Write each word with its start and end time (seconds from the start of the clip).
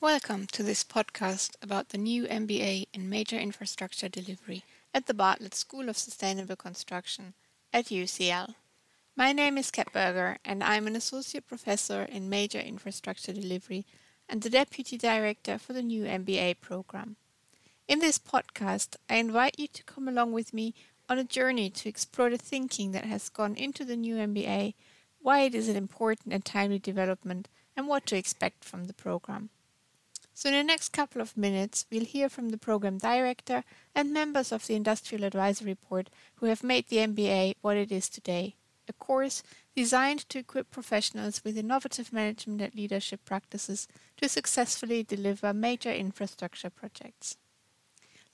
Welcome 0.00 0.46
to 0.52 0.62
this 0.62 0.84
podcast 0.84 1.56
about 1.60 1.88
the 1.88 1.98
new 1.98 2.22
MBA 2.28 2.86
in 2.94 3.10
Major 3.10 3.36
Infrastructure 3.36 4.08
Delivery 4.08 4.62
at 4.94 5.06
the 5.06 5.12
Bartlett 5.12 5.56
School 5.56 5.88
of 5.88 5.98
Sustainable 5.98 6.54
Construction 6.54 7.34
at 7.72 7.86
UCL. 7.86 8.54
My 9.16 9.32
name 9.32 9.58
is 9.58 9.72
Kat 9.72 9.92
Burger 9.92 10.38
and 10.44 10.62
I'm 10.62 10.86
an 10.86 10.94
Associate 10.94 11.44
Professor 11.44 12.04
in 12.04 12.30
Major 12.30 12.60
Infrastructure 12.60 13.32
Delivery 13.32 13.86
and 14.28 14.40
the 14.40 14.50
Deputy 14.50 14.96
Director 14.96 15.58
for 15.58 15.72
the 15.72 15.82
new 15.82 16.04
MBA 16.04 16.60
program. 16.60 17.16
In 17.88 17.98
this 17.98 18.20
podcast, 18.20 18.94
I 19.10 19.16
invite 19.16 19.58
you 19.58 19.66
to 19.66 19.82
come 19.82 20.06
along 20.06 20.30
with 20.30 20.54
me 20.54 20.74
on 21.08 21.18
a 21.18 21.24
journey 21.24 21.70
to 21.70 21.88
explore 21.88 22.30
the 22.30 22.38
thinking 22.38 22.92
that 22.92 23.06
has 23.06 23.28
gone 23.28 23.56
into 23.56 23.84
the 23.84 23.96
new 23.96 24.14
MBA, 24.14 24.74
why 25.20 25.40
it 25.40 25.56
is 25.56 25.68
an 25.68 25.74
important 25.74 26.32
and 26.32 26.44
timely 26.44 26.78
development, 26.78 27.48
and 27.76 27.88
what 27.88 28.06
to 28.06 28.16
expect 28.16 28.64
from 28.64 28.84
the 28.84 28.94
program. 28.94 29.50
So, 30.38 30.50
in 30.50 30.54
the 30.54 30.62
next 30.62 30.90
couple 30.90 31.20
of 31.20 31.36
minutes, 31.36 31.84
we'll 31.90 32.04
hear 32.04 32.28
from 32.28 32.50
the 32.50 32.58
program 32.58 32.98
director 32.98 33.64
and 33.92 34.12
members 34.12 34.52
of 34.52 34.68
the 34.68 34.76
Industrial 34.76 35.24
Advisory 35.24 35.74
Board 35.74 36.10
who 36.36 36.46
have 36.46 36.62
made 36.62 36.86
the 36.86 36.98
MBA 36.98 37.54
what 37.60 37.76
it 37.76 37.90
is 37.90 38.08
today 38.08 38.54
a 38.88 38.92
course 38.92 39.42
designed 39.74 40.28
to 40.28 40.38
equip 40.38 40.70
professionals 40.70 41.42
with 41.42 41.58
innovative 41.58 42.12
management 42.12 42.60
and 42.60 42.72
leadership 42.76 43.24
practices 43.24 43.88
to 44.16 44.28
successfully 44.28 45.02
deliver 45.02 45.52
major 45.52 45.90
infrastructure 45.90 46.70
projects. 46.70 47.36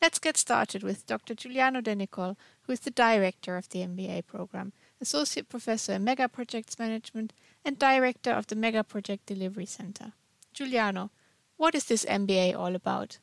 Let's 0.02 0.18
get 0.18 0.36
started 0.36 0.82
with 0.82 1.06
Dr. 1.06 1.34
Juliano 1.34 1.80
Denicol, 1.80 2.36
who 2.64 2.74
is 2.74 2.80
the 2.80 2.90
director 2.90 3.56
of 3.56 3.70
the 3.70 3.78
MBA 3.78 4.26
program, 4.26 4.74
associate 5.00 5.48
professor 5.48 5.94
in 5.94 6.04
Mega 6.04 6.28
Projects 6.28 6.78
Management, 6.78 7.32
and 7.64 7.78
director 7.78 8.32
of 8.32 8.48
the 8.48 8.56
Mega 8.56 8.84
Project 8.84 9.24
Delivery 9.24 9.64
Center. 9.64 10.12
Juliano, 10.52 11.10
what 11.56 11.74
is 11.74 11.84
this 11.84 12.04
MBA 12.04 12.56
all 12.56 12.74
about? 12.74 13.18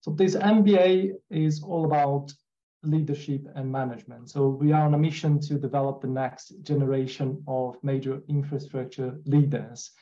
So 0.00 0.10
this 0.10 0.36
MBA 0.36 1.12
is 1.30 1.62
all 1.62 1.84
about 1.86 2.32
leadership 2.82 3.48
and 3.54 3.70
management. 3.70 4.30
So 4.30 4.48
we 4.48 4.72
are 4.72 4.82
on 4.82 4.94
a 4.94 4.98
mission 4.98 5.40
to 5.40 5.54
develop 5.54 6.02
the 6.02 6.08
next 6.08 6.52
generation 6.62 7.42
of 7.48 7.76
major 7.82 8.22
infrastructure 8.28 9.18
leaders. 9.24 9.92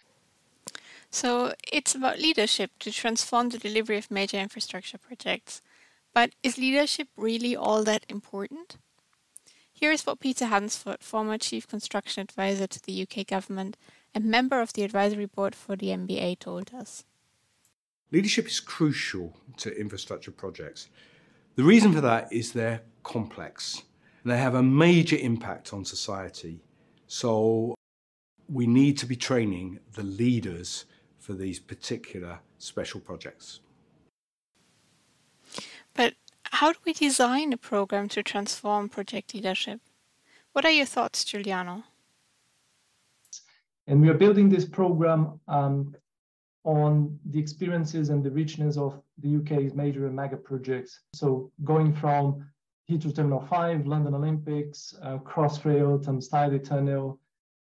So 1.11 1.53
it's 1.73 1.95
about 1.95 2.19
leadership 2.19 2.71
to 2.81 2.91
transform 2.91 3.51
the 3.51 3.59
delivery 3.59 3.99
of 3.99 4.11
major 4.11 4.39
infrastructure 4.39 4.99
projects. 4.99 5.63
But 6.15 6.33
is 6.43 6.59
leadership 6.59 7.09
really 7.17 7.55
all 7.55 7.85
that 7.85 8.05
important? 8.09 8.77
Here 9.73 9.93
is 9.93 10.07
what 10.07 10.21
Peter 10.21 10.47
Hansford, 10.47 11.03
former 11.03 11.39
Chief 11.39 11.67
Construction 11.67 12.23
Advisor 12.23 12.67
to 12.67 12.83
the 12.83 13.03
UK 13.03 13.27
government 13.27 13.77
and 14.15 14.25
member 14.25 14.61
of 14.61 14.73
the 14.73 14.83
advisory 14.83 15.27
board 15.27 15.55
for 15.55 15.77
the 15.77 15.89
MBA, 15.89 16.39
told 16.39 16.73
us. 16.75 17.05
Leadership 18.11 18.47
is 18.47 18.61
crucial 18.61 19.37
to 19.57 19.75
infrastructure 19.79 20.31
projects. 20.31 20.89
The 21.57 21.65
reason 21.65 21.93
for 21.93 22.01
that 22.01 22.33
is 22.33 22.53
they're 22.53 22.83
complex 23.03 23.83
they 24.25 24.39
have 24.39 24.55
a 24.55 24.63
major 24.63 25.17
impact 25.17 25.73
on 25.73 25.85
society. 25.85 26.61
So 27.07 27.75
we 28.49 28.67
need 28.67 28.99
to 28.99 29.07
be 29.07 29.17
training 29.17 29.81
the 29.95 30.03
leaders 30.03 30.85
for 31.19 31.35
these 31.35 31.59
particular 31.59 32.41
special 32.59 33.01
projects. 33.01 33.61
But 35.95 36.15
how 36.45 36.73
do 36.73 36.79
we 36.85 36.93
design 36.93 37.53
a 37.53 37.57
program 37.57 38.09
to 38.11 38.23
transform 38.23 38.89
project 38.89 39.35
leadership? 39.35 39.81
What 40.53 40.65
are 40.65 40.71
your 40.71 40.87
thoughts, 40.87 41.25
Juliano? 41.25 41.85
And 43.93 44.01
we 44.01 44.09
are 44.09 44.15
building 44.15 44.49
this 44.49 44.65
program 44.65 45.39
um, 45.49 45.95
on 46.65 47.19
the 47.27 47.39
experiences 47.39 48.09
and 48.09 48.25
the 48.25 48.31
richness 48.31 48.79
of 48.79 48.99
the 49.19 49.37
UK's 49.37 49.75
major 49.75 50.07
and 50.07 50.17
mega 50.17 50.39
projects. 50.39 51.01
So 51.15 51.53
going 51.63 51.93
from 51.93 52.43
Heathrow 52.91 53.15
Terminal 53.15 53.43
5, 53.43 53.87
London 53.87 54.15
Olympics, 54.15 54.95
uh, 55.03 55.19
Crossrail, 55.19 56.03
Thames 56.03 56.29
Tidal 56.29 56.61
Tunnel, 56.61 57.21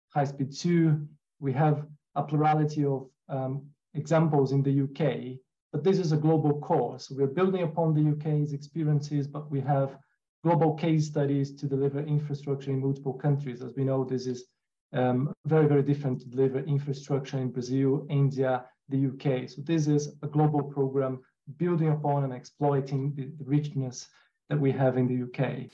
High 0.09 0.25
Speed 0.25 0.55
2, 0.55 1.01
we 1.39 1.51
have 1.53 1.87
a 2.13 2.21
plurality 2.21 2.85
of 2.85 3.09
um, 3.27 3.65
examples 3.95 4.51
in 4.51 4.61
the 4.61 4.83
UK, 4.83 5.39
but 5.71 5.83
this 5.83 5.97
is 5.97 6.11
a 6.11 6.17
global 6.17 6.59
course. 6.59 7.09
We're 7.09 7.25
building 7.25 7.63
upon 7.63 7.95
the 7.95 8.07
UK's 8.11 8.53
experiences, 8.53 9.25
but 9.25 9.49
we 9.49 9.61
have 9.61 9.97
global 10.43 10.75
case 10.75 11.07
studies 11.07 11.55
to 11.55 11.65
deliver 11.65 12.01
infrastructure 12.01 12.69
in 12.69 12.81
multiple 12.81 13.13
countries. 13.13 13.63
As 13.63 13.73
we 13.75 13.83
know, 13.83 14.03
this 14.03 14.27
is 14.27 14.45
um, 14.93 15.33
very, 15.45 15.67
very 15.67 15.83
different 15.83 16.21
to 16.21 16.27
deliver 16.27 16.59
infrastructure 16.59 17.37
in 17.37 17.51
Brazil, 17.51 18.05
India, 18.09 18.65
the 18.89 19.07
UK. 19.07 19.49
So 19.49 19.61
this 19.61 19.87
is 19.87 20.15
a 20.23 20.27
global 20.27 20.63
program 20.63 21.19
building 21.57 21.89
upon 21.89 22.23
and 22.23 22.33
exploiting 22.33 23.13
the, 23.15 23.29
the 23.37 23.45
richness 23.45 24.07
that 24.49 24.59
we 24.59 24.71
have 24.71 24.97
in 24.97 25.07
the 25.07 25.23
UK. 25.23 25.69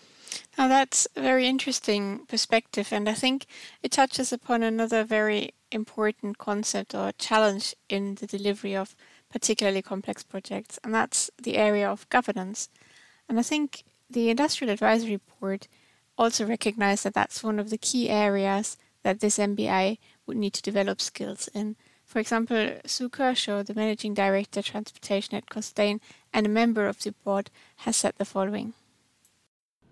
Now 0.57 0.67
that's 0.67 1.07
a 1.15 1.21
very 1.21 1.47
interesting 1.47 2.25
perspective, 2.27 2.89
and 2.91 3.07
I 3.07 3.13
think 3.13 3.45
it 3.81 3.91
touches 3.91 4.33
upon 4.33 4.63
another 4.63 5.03
very 5.03 5.53
important 5.71 6.37
concept 6.37 6.93
or 6.93 7.11
challenge 7.17 7.75
in 7.89 8.15
the 8.15 8.27
delivery 8.27 8.75
of 8.75 8.95
particularly 9.31 9.81
complex 9.81 10.23
projects, 10.23 10.77
and 10.83 10.93
that's 10.93 11.29
the 11.41 11.57
area 11.57 11.89
of 11.89 12.07
governance. 12.09 12.69
And 13.29 13.39
I 13.39 13.43
think 13.43 13.83
the 14.09 14.29
Industrial 14.29 14.71
Advisory 14.71 15.19
Board 15.39 15.67
also 16.17 16.45
recognized 16.45 17.03
that 17.03 17.13
that's 17.13 17.43
one 17.43 17.59
of 17.59 17.69
the 17.69 17.77
key 17.77 18.09
areas 18.09 18.77
that 19.05 19.19
this 19.19 19.37
MBA 19.37 19.99
would 20.25 20.35
need 20.35 20.53
to 20.53 20.63
develop 20.63 20.99
skills 20.99 21.47
in. 21.53 21.75
For 22.05 22.17
example, 22.17 22.79
Sue 22.87 23.07
Kershaw, 23.07 23.61
the 23.61 23.75
Managing 23.75 24.15
Director 24.15 24.63
Transportation 24.63 25.35
at 25.35 25.45
Costain 25.45 25.99
and 26.33 26.47
a 26.47 26.49
member 26.49 26.87
of 26.87 27.03
the 27.03 27.11
board, 27.23 27.51
has 27.77 27.95
said 27.95 28.15
the 28.17 28.25
following. 28.25 28.73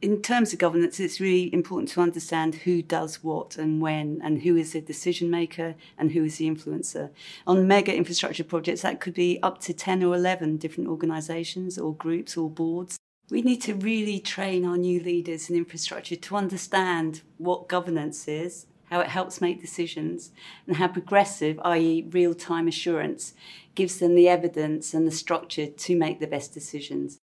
In 0.01 0.23
terms 0.23 0.51
of 0.51 0.57
governance, 0.57 0.99
it's 0.99 1.19
really 1.19 1.53
important 1.53 1.89
to 1.89 2.01
understand 2.01 2.55
who 2.55 2.81
does 2.81 3.23
what 3.23 3.55
and 3.55 3.79
when, 3.79 4.19
and 4.23 4.41
who 4.41 4.57
is 4.57 4.73
the 4.73 4.81
decision 4.81 5.29
maker 5.29 5.75
and 5.95 6.13
who 6.13 6.23
is 6.23 6.37
the 6.37 6.49
influencer. 6.49 7.11
On 7.45 7.67
mega 7.67 7.95
infrastructure 7.95 8.43
projects, 8.43 8.81
that 8.81 8.99
could 8.99 9.13
be 9.13 9.37
up 9.43 9.61
to 9.61 9.75
10 9.75 10.03
or 10.03 10.15
11 10.15 10.57
different 10.57 10.89
organisations 10.89 11.77
or 11.77 11.93
groups 11.93 12.35
or 12.35 12.49
boards. 12.49 12.97
We 13.29 13.43
need 13.43 13.61
to 13.61 13.75
really 13.75 14.19
train 14.19 14.65
our 14.65 14.77
new 14.77 14.99
leaders 14.99 15.51
in 15.51 15.55
infrastructure 15.55 16.15
to 16.15 16.35
understand 16.35 17.21
what 17.37 17.67
governance 17.67 18.27
is 18.27 18.65
how 18.93 18.99
it 18.99 19.07
helps 19.07 19.41
make 19.41 19.59
decisions, 19.59 20.31
and 20.67 20.75
how 20.75 20.87
progressive, 20.87 21.59
i.e., 21.65 22.05
real 22.11 22.35
time 22.35 22.67
assurance, 22.67 23.33
gives 23.73 23.97
them 23.97 24.13
the 24.13 24.29
evidence 24.29 24.93
and 24.93 25.07
the 25.07 25.11
structure 25.11 25.65
to 25.65 25.97
make 25.97 26.19
the 26.19 26.27
best 26.27 26.53
decisions. 26.53 27.17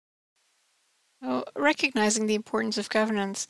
Well, 1.22 1.44
recognizing 1.56 2.26
the 2.26 2.34
importance 2.34 2.80
of 2.80 2.90
governance, 2.90 3.48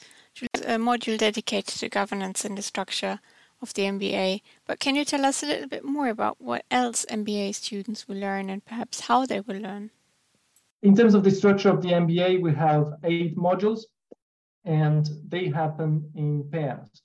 a 0.66 0.76
module 0.76 1.18
dedicated 1.18 1.80
to 1.80 1.88
governance 1.88 2.44
and 2.44 2.58
the 2.58 2.62
structure 2.62 3.22
of 3.62 3.74
the 3.74 3.84
MBA. 3.84 4.42
But 4.68 4.82
can 4.82 4.98
you 4.98 5.06
tell 5.06 5.26
us 5.26 5.42
a 5.42 5.46
little 5.46 5.70
bit 5.70 5.86
more 5.86 6.10
about 6.10 6.42
what 6.42 6.66
else 6.70 7.06
MBA 7.10 7.56
students 7.56 8.06
will 8.06 8.18
learn 8.18 8.50
and 8.50 8.66
perhaps 8.66 9.00
how 9.00 9.26
they 9.26 9.40
will 9.40 9.62
learn? 9.62 9.92
In 10.84 10.94
terms 10.94 11.14
of 11.14 11.24
the 11.24 11.32
structure 11.32 11.70
of 11.70 11.82
the 11.82 11.94
MBA, 11.94 12.42
we 12.42 12.54
have 12.54 12.96
eight 13.06 13.38
modules 13.38 13.84
and 14.66 15.10
they 15.26 15.48
happen 15.48 16.12
in 16.16 16.44
pairs. 16.52 17.02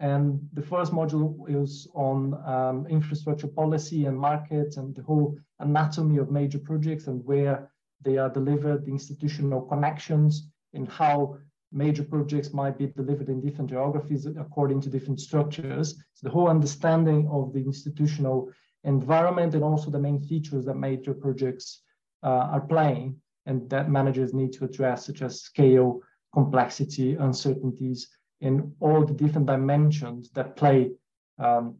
And 0.00 0.40
the 0.54 0.62
first 0.62 0.92
module 0.92 1.34
is 1.46 1.86
on 1.94 2.34
um, 2.46 2.86
infrastructure 2.86 3.48
policy 3.48 4.06
and 4.06 4.18
markets 4.18 4.78
and 4.78 4.94
the 4.96 5.02
whole 5.02 5.36
anatomy 5.58 6.16
of 6.16 6.30
major 6.30 6.58
projects 6.58 7.06
and 7.06 7.22
where 7.26 7.70
they 8.02 8.16
are 8.16 8.30
delivered, 8.30 8.86
the 8.86 8.92
institutional 8.92 9.60
connections, 9.60 10.48
and 10.72 10.88
how 10.88 11.36
major 11.70 12.02
projects 12.02 12.54
might 12.54 12.78
be 12.78 12.86
delivered 12.86 13.28
in 13.28 13.42
different 13.42 13.68
geographies 13.68 14.24
according 14.24 14.80
to 14.80 14.88
different 14.88 15.20
structures. 15.20 16.02
So 16.14 16.26
the 16.26 16.32
whole 16.32 16.48
understanding 16.48 17.28
of 17.30 17.52
the 17.52 17.60
institutional 17.60 18.50
environment 18.84 19.54
and 19.54 19.62
also 19.62 19.90
the 19.90 20.00
main 20.00 20.18
features 20.18 20.64
that 20.64 20.76
major 20.76 21.12
projects 21.12 21.82
uh, 22.22 22.48
are 22.54 22.62
playing 22.62 23.20
and 23.44 23.68
that 23.68 23.90
managers 23.90 24.32
need 24.32 24.52
to 24.54 24.64
address, 24.64 25.04
such 25.04 25.20
as 25.20 25.42
scale, 25.42 26.00
complexity, 26.32 27.16
uncertainties, 27.16 28.08
in 28.40 28.72
all 28.80 29.04
the 29.04 29.14
different 29.14 29.46
dimensions 29.46 30.30
that 30.30 30.56
play 30.56 30.90
um, 31.38 31.76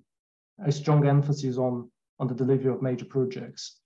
a 0.65 0.73
strong 0.73 1.07
emphasis 1.07 1.57
on, 1.57 1.91
on 2.19 2.27
the 2.27 2.35
delivery 2.35 2.71
of 2.71 2.83
major 2.83 3.05
projects. 3.05 3.77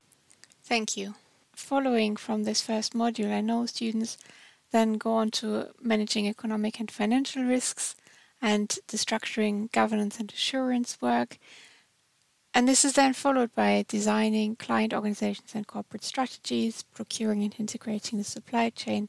Thank 0.64 0.96
you. 0.96 1.14
Following 1.54 2.16
from 2.16 2.44
this 2.44 2.60
first 2.60 2.94
module, 2.94 3.32
I 3.32 3.40
know 3.40 3.66
students 3.66 4.18
then 4.72 4.94
go 4.94 5.12
on 5.12 5.30
to 5.30 5.68
managing 5.80 6.26
economic 6.26 6.80
and 6.80 6.90
financial 6.90 7.44
risks 7.44 7.94
and 8.42 8.76
the 8.88 8.96
structuring 8.96 9.70
governance 9.70 10.18
and 10.18 10.32
assurance 10.32 11.00
work. 11.00 11.38
And 12.52 12.68
this 12.68 12.84
is 12.84 12.94
then 12.94 13.14
followed 13.14 13.54
by 13.54 13.84
designing 13.88 14.56
client 14.56 14.92
organizations 14.92 15.54
and 15.54 15.66
corporate 15.66 16.04
strategies, 16.04 16.82
procuring 16.82 17.42
and 17.42 17.54
integrating 17.58 18.18
the 18.18 18.24
supply 18.24 18.70
chain, 18.70 19.08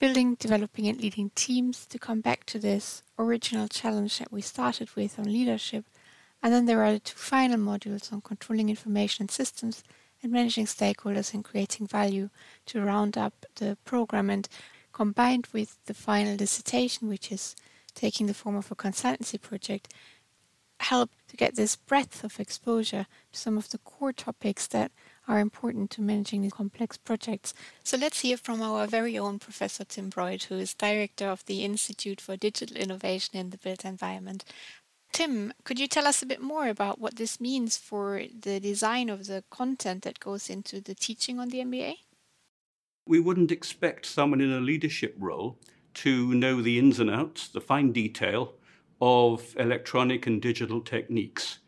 building, 0.00 0.34
developing, 0.34 0.88
and 0.88 1.00
leading 1.00 1.30
teams 1.34 1.86
to 1.86 1.98
come 1.98 2.20
back 2.20 2.44
to 2.46 2.58
this 2.58 3.02
original 3.18 3.68
challenge 3.68 4.18
that 4.18 4.32
we 4.32 4.40
started 4.40 4.88
with 4.96 5.18
on 5.18 5.32
leadership, 5.32 5.84
And 6.42 6.52
then 6.52 6.64
there 6.64 6.82
are 6.82 6.92
the 6.94 7.00
two 7.00 7.16
final 7.16 7.58
modules 7.58 8.10
on 8.12 8.22
controlling 8.22 8.70
information 8.70 9.28
systems 9.28 9.84
and 10.22 10.32
managing 10.32 10.64
stakeholders 10.64 11.34
and 11.34 11.44
creating 11.44 11.86
value 11.86 12.30
to 12.66 12.80
round 12.80 13.18
up 13.18 13.46
the 13.56 13.76
program. 13.84 14.30
And 14.30 14.48
combined 14.92 15.48
with 15.52 15.76
the 15.84 15.94
final 15.94 16.36
dissertation, 16.36 17.08
which 17.08 17.30
is 17.30 17.54
taking 17.94 18.26
the 18.26 18.34
form 18.34 18.56
of 18.56 18.70
a 18.70 18.74
consultancy 18.74 19.40
project, 19.40 19.92
help 20.80 21.10
to 21.28 21.36
get 21.36 21.56
this 21.56 21.76
breadth 21.76 22.24
of 22.24 22.40
exposure 22.40 23.06
to 23.32 23.38
some 23.38 23.58
of 23.58 23.68
the 23.68 23.78
core 23.78 24.12
topics 24.12 24.66
that 24.68 24.90
are 25.30 25.38
important 25.38 25.92
to 25.92 26.02
managing 26.02 26.42
these 26.42 26.52
complex 26.52 26.96
projects. 26.96 27.54
So 27.84 27.96
let's 27.96 28.20
hear 28.20 28.36
from 28.36 28.60
our 28.60 28.88
very 28.88 29.16
own 29.16 29.38
Professor 29.38 29.84
Tim 29.84 30.10
Broyd, 30.10 30.42
who 30.44 30.56
is 30.56 30.74
Director 30.74 31.28
of 31.28 31.46
the 31.46 31.64
Institute 31.64 32.20
for 32.20 32.36
Digital 32.36 32.76
Innovation 32.76 33.38
in 33.38 33.50
the 33.50 33.58
Built 33.58 33.84
Environment. 33.84 34.44
Tim, 35.12 35.52
could 35.62 35.78
you 35.78 35.86
tell 35.86 36.08
us 36.08 36.20
a 36.20 36.26
bit 36.26 36.42
more 36.42 36.66
about 36.66 37.00
what 37.00 37.14
this 37.14 37.40
means 37.40 37.76
for 37.76 38.22
the 38.40 38.58
design 38.58 39.08
of 39.08 39.26
the 39.26 39.44
content 39.50 40.02
that 40.02 40.18
goes 40.18 40.50
into 40.50 40.80
the 40.80 40.96
teaching 40.96 41.38
on 41.38 41.50
the 41.50 41.60
MBA? 41.60 41.94
We 43.06 43.20
wouldn't 43.20 43.52
expect 43.52 44.06
someone 44.06 44.40
in 44.40 44.52
a 44.52 44.60
leadership 44.60 45.14
role 45.16 45.58
to 45.94 46.34
know 46.34 46.60
the 46.60 46.78
ins 46.78 46.98
and 46.98 47.10
outs, 47.10 47.46
the 47.46 47.60
fine 47.60 47.92
detail 47.92 48.54
of 49.00 49.54
electronic 49.56 50.26
and 50.26 50.42
digital 50.42 50.80
techniques. 50.80 51.60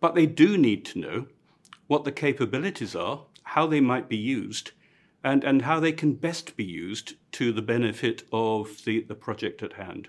But 0.00 0.14
they 0.14 0.26
do 0.26 0.56
need 0.56 0.86
to 0.86 0.98
know 0.98 1.26
what 1.92 2.04
the 2.04 2.10
capabilities 2.26 2.96
are, 2.96 3.26
how 3.42 3.66
they 3.66 3.78
might 3.78 4.08
be 4.08 4.16
used, 4.16 4.70
and, 5.22 5.44
and 5.44 5.60
how 5.60 5.78
they 5.78 5.92
can 5.92 6.14
best 6.14 6.56
be 6.56 6.64
used 6.64 7.12
to 7.30 7.52
the 7.52 7.60
benefit 7.60 8.22
of 8.32 8.82
the, 8.86 9.02
the 9.02 9.14
project 9.14 9.62
at 9.62 9.74
hand. 9.74 10.08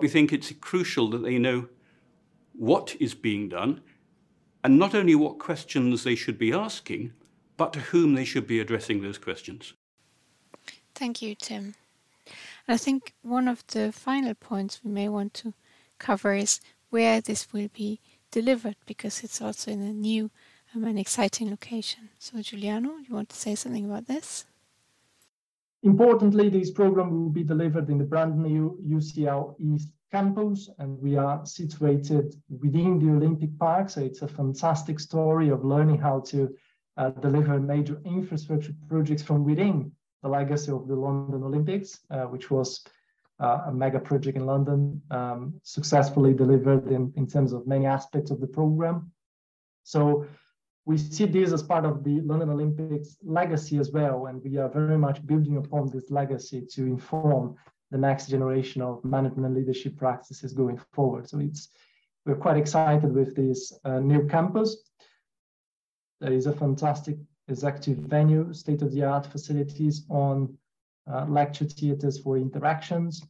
We 0.00 0.08
think 0.08 0.32
it's 0.32 0.50
crucial 0.60 1.08
that 1.10 1.22
they 1.22 1.38
know 1.38 1.68
what 2.54 2.96
is 2.98 3.14
being 3.14 3.48
done 3.48 3.82
and 4.64 4.80
not 4.80 4.96
only 4.96 5.14
what 5.14 5.38
questions 5.38 6.02
they 6.02 6.16
should 6.16 6.38
be 6.38 6.52
asking, 6.52 7.12
but 7.56 7.72
to 7.74 7.78
whom 7.78 8.16
they 8.16 8.24
should 8.24 8.48
be 8.48 8.58
addressing 8.58 9.00
those 9.00 9.18
questions. 9.18 9.74
Thank 10.96 11.22
you, 11.22 11.36
Tim. 11.36 11.76
I 12.66 12.76
think 12.76 13.14
one 13.22 13.46
of 13.46 13.64
the 13.68 13.92
final 13.92 14.34
points 14.34 14.80
we 14.82 14.90
may 14.90 15.08
want 15.08 15.34
to 15.34 15.54
cover 16.00 16.34
is 16.34 16.60
where 16.90 17.20
this 17.20 17.52
will 17.52 17.68
be 17.72 18.00
delivered 18.32 18.74
because 18.86 19.22
it's 19.22 19.40
also 19.40 19.70
in 19.70 19.82
a 19.82 19.92
new 19.92 20.28
um, 20.74 20.84
and 20.84 20.98
exciting 20.98 21.50
location. 21.50 22.10
So, 22.18 22.40
Juliano, 22.40 22.90
you 23.06 23.14
want 23.14 23.28
to 23.30 23.36
say 23.36 23.54
something 23.54 23.84
about 23.84 24.06
this? 24.06 24.44
Importantly, 25.82 26.48
this 26.48 26.70
program 26.70 27.10
will 27.10 27.30
be 27.30 27.42
delivered 27.42 27.90
in 27.90 27.98
the 27.98 28.04
brand 28.04 28.38
new 28.38 28.78
UCL 28.86 29.56
East 29.58 29.88
campus, 30.10 30.68
and 30.78 31.00
we 31.00 31.16
are 31.16 31.44
situated 31.44 32.34
within 32.60 32.98
the 32.98 33.10
Olympic 33.10 33.58
Park. 33.58 33.90
So, 33.90 34.00
it's 34.02 34.22
a 34.22 34.28
fantastic 34.28 35.00
story 35.00 35.48
of 35.48 35.64
learning 35.64 35.98
how 35.98 36.20
to 36.20 36.54
uh, 36.96 37.10
deliver 37.10 37.58
major 37.58 38.00
infrastructure 38.04 38.74
projects 38.88 39.22
from 39.22 39.44
within 39.44 39.90
the 40.22 40.28
legacy 40.28 40.70
of 40.70 40.86
the 40.86 40.94
London 40.94 41.42
Olympics, 41.42 42.00
uh, 42.10 42.24
which 42.24 42.50
was 42.50 42.84
uh, 43.40 43.62
a 43.66 43.72
mega 43.72 43.98
project 43.98 44.36
in 44.36 44.46
London, 44.46 45.02
um, 45.10 45.54
successfully 45.62 46.32
delivered 46.32 46.86
in, 46.92 47.12
in 47.16 47.26
terms 47.26 47.52
of 47.52 47.66
many 47.66 47.86
aspects 47.86 48.30
of 48.30 48.40
the 48.40 48.46
program. 48.46 49.10
So 49.82 50.26
we 50.84 50.98
see 50.98 51.26
this 51.26 51.52
as 51.52 51.62
part 51.62 51.84
of 51.84 52.02
the 52.02 52.20
London 52.22 52.50
Olympics 52.50 53.16
legacy 53.22 53.78
as 53.78 53.92
well, 53.92 54.26
and 54.26 54.42
we 54.42 54.58
are 54.58 54.68
very 54.68 54.98
much 54.98 55.24
building 55.26 55.56
upon 55.56 55.90
this 55.90 56.10
legacy 56.10 56.66
to 56.72 56.86
inform 56.86 57.54
the 57.90 57.98
next 57.98 58.28
generation 58.28 58.82
of 58.82 59.04
management 59.04 59.46
and 59.46 59.54
leadership 59.54 59.96
practices 59.96 60.52
going 60.52 60.80
forward. 60.92 61.28
So 61.28 61.38
it's 61.38 61.68
we're 62.24 62.36
quite 62.36 62.56
excited 62.56 63.12
with 63.12 63.34
this 63.36 63.72
uh, 63.84 63.98
new 63.98 64.26
campus. 64.26 64.76
There 66.20 66.32
is 66.32 66.46
a 66.46 66.52
fantastic 66.52 67.16
executive 67.48 67.98
venue, 67.98 68.52
state-of-the-art 68.52 69.26
facilities 69.26 70.04
on 70.08 70.56
uh, 71.12 71.26
lecture 71.28 71.64
theaters 71.64 72.20
for 72.20 72.36
interactions. 72.36 73.22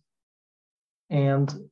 And 1.09 1.71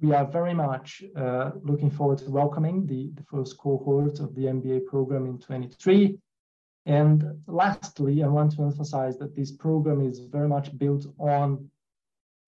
we 0.00 0.12
are 0.12 0.26
very 0.26 0.54
much 0.54 1.02
uh, 1.16 1.52
looking 1.62 1.90
forward 1.90 2.18
to 2.18 2.30
welcoming 2.30 2.86
the, 2.86 3.10
the 3.14 3.22
first 3.22 3.56
cohort 3.56 4.20
of 4.20 4.34
the 4.34 4.42
MBA 4.42 4.86
program 4.86 5.26
in 5.26 5.38
23. 5.38 6.18
And 6.84 7.24
lastly, 7.46 8.22
I 8.22 8.28
want 8.28 8.52
to 8.52 8.62
emphasize 8.62 9.18
that 9.18 9.34
this 9.34 9.50
program 9.50 10.02
is 10.02 10.20
very 10.20 10.48
much 10.48 10.76
built 10.78 11.06
on 11.18 11.68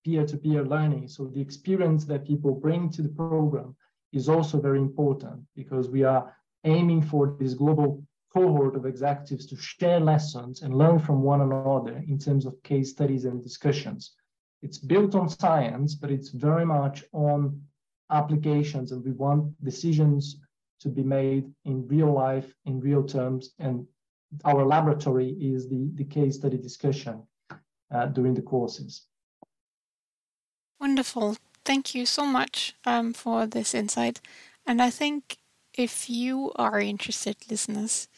peer-to-peer 0.05 0.65
learning. 0.65 1.09
So 1.09 1.27
the 1.27 1.41
experience 1.41 2.05
that 2.05 2.27
people 2.27 2.55
bring 2.55 2.91
to 2.91 3.03
the 3.03 3.09
program 3.09 3.75
is 4.13 4.29
also 4.29 4.61
very 4.61 4.79
important 4.79 5.41
because 5.57 5.89
we 5.89 6.05
are 6.05 6.35
aiming 6.65 7.03
for 7.03 7.37
this 7.41 7.55
global 7.55 8.05
cohort 8.33 8.77
of 8.77 8.85
executives 8.85 9.47
to 9.47 9.57
share 9.57 10.01
lessons 10.01 10.63
and 10.63 10.77
learn 10.77 10.99
from 10.99 11.23
one 11.23 11.41
another 11.41 12.05
in 12.07 12.19
terms 12.19 12.47
of 12.47 12.63
case 12.63 12.91
studies 12.91 13.25
and 13.25 13.43
discussions. 13.43 14.15
It's 14.63 14.79
built 14.79 15.15
on 15.15 15.29
science, 15.29 15.95
but 15.95 16.11
it's 16.11 16.31
very 16.31 16.67
much 16.67 17.05
on 17.13 17.61
applications, 18.11 18.93
and 18.93 19.05
we 19.05 19.13
want 19.13 19.53
decisions 19.65 20.41
to 20.81 20.89
be 20.89 21.03
made 21.03 21.53
in 21.65 21.87
real 21.89 22.13
life, 22.13 22.53
in 22.65 22.81
real 22.81 23.03
terms. 23.03 23.51
And 23.59 23.87
our 24.45 24.65
laboratory 24.65 25.31
is 25.41 25.69
the, 25.69 25.91
the 25.95 26.05
case 26.05 26.37
study 26.37 26.59
discussion 26.59 27.23
uh, 27.93 28.07
during 28.07 28.35
the 28.35 28.43
courses. 28.43 29.07
Wonderful. 30.81 31.37
Thank 31.65 31.95
you 31.95 32.07
so 32.07 32.25
much 32.25 32.75
um, 32.85 33.13
for 33.13 33.47
this 33.47 33.75
insight. 33.75 34.21
And 34.67 34.81
I 34.81 34.91
think 34.91 35.39
if 35.75 36.09
you 36.09 36.53
are 36.57 36.81
interested, 36.81 37.37
listeners, 37.51 38.09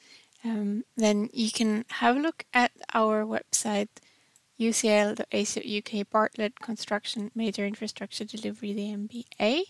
um, 0.44 0.84
then 0.96 1.30
you 1.32 1.50
can 1.50 1.84
have 1.88 2.16
a 2.16 2.20
look 2.20 2.44
at 2.52 2.72
our 2.94 3.24
website 3.24 3.88
ucl.ac.uk 4.60 6.10
Bartlett 6.10 6.60
Construction 6.60 7.30
Major 7.34 7.64
Infrastructure 7.64 8.24
Delivery, 8.24 8.74
the 8.74 8.92
MBA. 8.92 9.62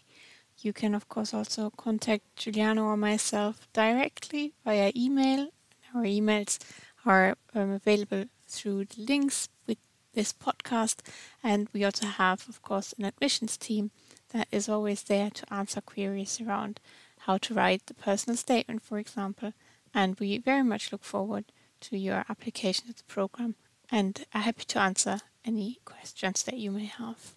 You 0.58 0.72
can, 0.72 0.94
of 0.94 1.08
course, 1.08 1.32
also 1.32 1.70
contact 1.70 2.24
Juliano 2.34 2.82
or 2.82 2.96
myself 2.96 3.68
directly 3.72 4.52
via 4.64 4.90
email. 4.96 5.50
Our 5.94 6.02
emails 6.02 6.58
are 7.06 7.36
um, 7.54 7.70
available 7.70 8.24
through 8.48 8.86
the 8.86 9.02
links 9.02 9.48
with 9.66 9.78
this 10.12 10.32
podcast, 10.32 11.00
and 11.42 11.68
we 11.72 11.84
also 11.84 12.06
have, 12.06 12.48
of 12.48 12.60
course, 12.60 12.92
an 12.98 13.04
admissions 13.04 13.56
team 13.56 13.92
that 14.30 14.48
is 14.50 14.68
always 14.68 15.04
there 15.04 15.30
to 15.30 15.54
answer 15.54 15.80
queries 15.80 16.40
around 16.40 16.80
how 17.20 17.38
to 17.38 17.54
write 17.54 17.86
the 17.86 17.94
personal 17.94 18.36
statement, 18.36 18.82
for 18.82 18.98
example. 18.98 19.52
And 19.94 20.18
we 20.18 20.38
very 20.38 20.64
much 20.64 20.90
look 20.90 21.04
forward 21.04 21.44
to 21.82 21.96
your 21.96 22.24
application 22.28 22.88
of 22.88 22.96
the 22.96 23.04
program 23.04 23.54
and 23.90 24.24
are 24.34 24.42
happy 24.42 24.64
to 24.64 24.78
answer 24.78 25.20
any 25.44 25.80
questions 25.84 26.42
that 26.44 26.58
you 26.58 26.70
may 26.70 26.86
have. 26.86 27.32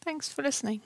Thanks 0.00 0.28
for 0.28 0.42
listening. 0.42 0.82